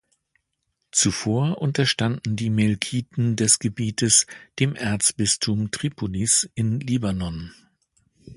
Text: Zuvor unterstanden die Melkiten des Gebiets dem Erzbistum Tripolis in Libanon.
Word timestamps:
Zuvor 0.91 1.59
unterstanden 1.59 2.35
die 2.35 2.49
Melkiten 2.49 3.35
des 3.35 3.59
Gebiets 3.59 4.25
dem 4.57 4.73
Erzbistum 4.73 5.69
Tripolis 5.69 6.49
in 6.55 6.79
Libanon. 6.79 7.53